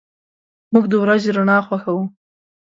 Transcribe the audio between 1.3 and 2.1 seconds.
رڼا خوښو.